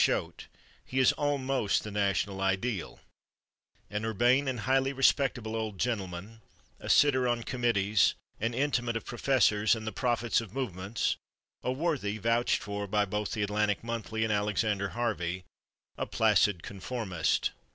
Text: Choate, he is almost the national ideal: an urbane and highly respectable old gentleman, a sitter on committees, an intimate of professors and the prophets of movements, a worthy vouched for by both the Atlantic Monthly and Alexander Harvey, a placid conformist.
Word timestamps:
Choate, 0.03 0.47
he 0.83 0.97
is 0.97 1.11
almost 1.11 1.83
the 1.83 1.91
national 1.91 2.41
ideal: 2.41 3.01
an 3.91 4.03
urbane 4.03 4.47
and 4.47 4.61
highly 4.61 4.91
respectable 4.93 5.55
old 5.55 5.77
gentleman, 5.77 6.41
a 6.79 6.89
sitter 6.89 7.27
on 7.27 7.43
committees, 7.43 8.15
an 8.39 8.55
intimate 8.55 8.97
of 8.97 9.05
professors 9.05 9.75
and 9.75 9.85
the 9.85 9.91
prophets 9.91 10.41
of 10.41 10.55
movements, 10.55 11.17
a 11.61 11.71
worthy 11.71 12.17
vouched 12.17 12.63
for 12.63 12.87
by 12.87 13.05
both 13.05 13.33
the 13.33 13.43
Atlantic 13.43 13.83
Monthly 13.83 14.23
and 14.23 14.33
Alexander 14.33 14.89
Harvey, 14.89 15.43
a 15.99 16.07
placid 16.07 16.63
conformist. 16.63 17.51